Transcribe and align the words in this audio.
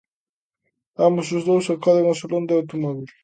Ambos 1.07 1.27
os 1.37 1.43
dous 1.49 1.65
acoden 1.75 2.05
ao 2.07 2.19
Salón 2.21 2.43
do 2.45 2.53
Automóbil. 2.59 3.07